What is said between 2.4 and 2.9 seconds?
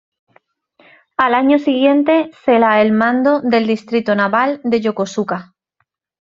se la